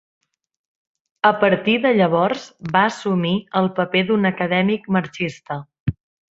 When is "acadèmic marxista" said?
4.33-5.63